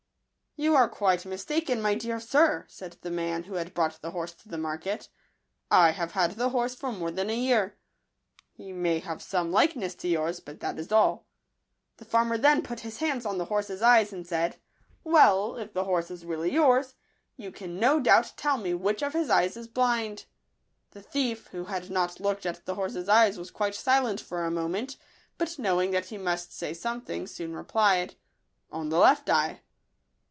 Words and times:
"You 0.61 0.75
are 0.75 0.89
quite 0.89 1.25
mistaken, 1.25 1.81
my 1.81 1.95
dear 1.95 2.19
sir," 2.19 2.65
said 2.67 2.97
the 2.99 3.09
man 3.09 3.43
who 3.43 3.53
had 3.53 3.73
brought 3.73 4.01
the 4.01 4.11
horse 4.11 4.33
to 4.33 4.49
the 4.49 4.57
market;" 4.57 5.07
I 5.87 5.91
have 5.91 6.11
had 6.11 6.31
the 6.33 6.49
horse 6.49 6.75
for 6.75 6.91
more 6.91 7.09
than 7.09 7.29
a 7.29 7.35
year. 7.39 7.77
He 8.51 8.73
may 8.73 8.99
have 8.99 9.21
some 9.21 9.53
likeness 9.53 9.95
to 9.95 10.09
yours; 10.09 10.41
but 10.41 10.59
that 10.59 10.77
is 10.77 10.91
all." 10.91 11.25
The 11.97 12.05
far 12.05 12.25
mer 12.25 12.37
then 12.37 12.63
put 12.63 12.81
his 12.81 12.97
hands 12.97 13.25
on 13.25 13.37
the 13.37 13.45
horse's 13.45 13.81
eyes, 13.81 14.11
and 14.11 14.27
said," 14.27 14.57
Well, 15.05 15.55
if 15.55 15.71
the 15.71 15.85
horse 15.85 16.11
is 16.11 16.25
really 16.25 16.51
yours, 16.51 16.95
you 17.37 17.49
can 17.49 17.79
no 17.79 18.01
doubt 18.01 18.33
tell 18.35 18.57
me 18.57 18.73
which 18.73 19.01
of 19.01 19.13
his 19.13 19.29
eyes 19.29 19.55
is 19.55 19.69
blind." 19.69 20.25
The 20.91 21.01
thief, 21.01 21.47
who 21.53 21.63
had 21.65 21.89
not 21.89 22.19
looked 22.19 22.45
at 22.45 22.65
the 22.65 22.75
horse's 22.75 23.07
eyes, 23.07 23.37
was 23.39 23.51
quite 23.51 23.73
silent 23.73 24.19
for 24.19 24.43
a 24.43 24.51
mo 24.51 24.67
ment; 24.67 24.97
but 25.37 25.57
knowing 25.57 25.91
that 25.91 26.07
he 26.07 26.17
must 26.17 26.51
say 26.53 26.73
some 26.73 26.99
thing, 27.01 27.25
soon 27.25 27.55
replied," 27.55 28.15
On 28.69 28.89
the 28.89 28.99
left 28.99 29.29
eye." 29.29 29.61